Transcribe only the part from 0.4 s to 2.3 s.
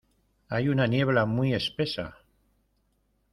Hay una niebla muy espesa.